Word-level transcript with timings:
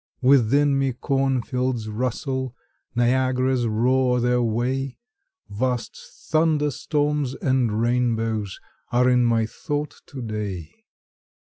Within 0.23 0.79
me 0.79 0.93
cornfields 0.93 1.87
rustle, 1.87 2.55
Niagaras 2.95 3.67
roar 3.67 4.19
their 4.19 4.41
way, 4.41 4.97
Vast 5.47 5.95
thunderstorms 6.31 7.35
and 7.35 7.79
rainbows 7.79 8.59
Are 8.91 9.07
in 9.07 9.23
my 9.23 9.45
thought 9.45 10.01
to 10.07 10.23
day. 10.23 10.85